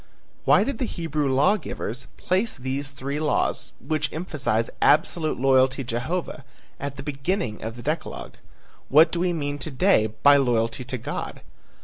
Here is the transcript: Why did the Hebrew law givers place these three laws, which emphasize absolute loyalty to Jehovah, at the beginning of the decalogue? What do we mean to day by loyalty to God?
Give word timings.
Why 0.45 0.63
did 0.63 0.79
the 0.79 0.85
Hebrew 0.85 1.31
law 1.31 1.57
givers 1.57 2.07
place 2.17 2.57
these 2.57 2.89
three 2.89 3.19
laws, 3.19 3.71
which 3.79 4.11
emphasize 4.11 4.67
absolute 4.81 5.39
loyalty 5.39 5.83
to 5.83 5.89
Jehovah, 5.91 6.43
at 6.79 6.95
the 6.95 7.03
beginning 7.03 7.61
of 7.63 7.75
the 7.75 7.83
decalogue? 7.83 8.33
What 8.89 9.11
do 9.11 9.19
we 9.19 9.31
mean 9.31 9.59
to 9.59 9.69
day 9.69 10.07
by 10.07 10.37
loyalty 10.37 10.83
to 10.85 10.97
God? 10.97 11.41